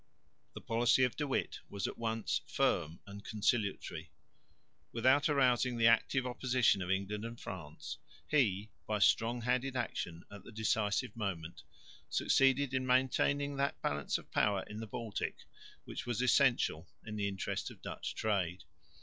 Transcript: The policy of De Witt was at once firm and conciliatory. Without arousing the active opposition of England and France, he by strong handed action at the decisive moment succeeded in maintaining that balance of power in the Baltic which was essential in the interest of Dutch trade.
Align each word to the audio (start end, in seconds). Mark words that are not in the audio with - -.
The 0.55 0.61
policy 0.61 1.03
of 1.03 1.15
De 1.15 1.27
Witt 1.27 1.59
was 1.69 1.85
at 1.87 1.95
once 1.99 2.41
firm 2.47 3.01
and 3.05 3.23
conciliatory. 3.23 4.09
Without 4.91 5.29
arousing 5.29 5.77
the 5.77 5.85
active 5.85 6.25
opposition 6.25 6.81
of 6.81 6.89
England 6.89 7.23
and 7.23 7.39
France, 7.39 7.99
he 8.27 8.71
by 8.87 8.97
strong 8.97 9.41
handed 9.41 9.75
action 9.75 10.25
at 10.31 10.43
the 10.43 10.51
decisive 10.51 11.15
moment 11.15 11.61
succeeded 12.09 12.73
in 12.73 12.83
maintaining 12.87 13.57
that 13.57 13.79
balance 13.83 14.17
of 14.17 14.31
power 14.31 14.63
in 14.63 14.79
the 14.79 14.87
Baltic 14.87 15.35
which 15.85 16.07
was 16.07 16.19
essential 16.19 16.87
in 17.05 17.15
the 17.15 17.27
interest 17.27 17.69
of 17.69 17.83
Dutch 17.83 18.15
trade. 18.15 18.63